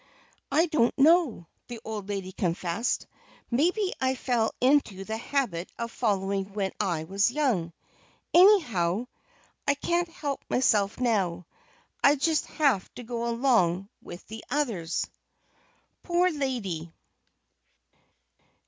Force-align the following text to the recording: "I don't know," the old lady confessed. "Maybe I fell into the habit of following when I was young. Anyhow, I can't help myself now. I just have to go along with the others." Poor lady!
"I 0.51 0.65
don't 0.65 0.97
know," 0.97 1.45
the 1.67 1.79
old 1.85 2.09
lady 2.09 2.31
confessed. 2.31 3.05
"Maybe 3.51 3.93
I 4.01 4.15
fell 4.15 4.51
into 4.59 5.03
the 5.03 5.17
habit 5.17 5.71
of 5.77 5.91
following 5.91 6.53
when 6.53 6.71
I 6.79 7.03
was 7.03 7.29
young. 7.31 7.71
Anyhow, 8.33 9.05
I 9.67 9.75
can't 9.75 10.09
help 10.09 10.43
myself 10.49 10.99
now. 10.99 11.45
I 12.03 12.15
just 12.15 12.47
have 12.47 12.91
to 12.95 13.03
go 13.03 13.27
along 13.29 13.89
with 14.01 14.25
the 14.25 14.43
others." 14.49 15.05
Poor 16.01 16.31
lady! 16.31 16.91